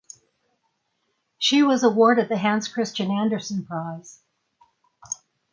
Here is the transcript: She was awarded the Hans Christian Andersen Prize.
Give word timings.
She 1.37 1.61
was 1.61 1.83
awarded 1.83 2.27
the 2.27 2.35
Hans 2.39 2.67
Christian 2.67 3.11
Andersen 3.11 3.67
Prize. 3.67 4.23